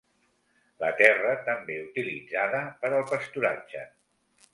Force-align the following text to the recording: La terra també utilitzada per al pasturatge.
La 0.83 0.87
terra 1.01 1.33
també 1.49 1.75
utilitzada 1.81 2.61
per 2.81 2.91
al 2.93 3.05
pasturatge. 3.13 3.85